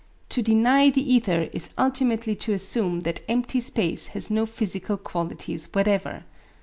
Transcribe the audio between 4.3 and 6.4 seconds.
no physical qualities whatever.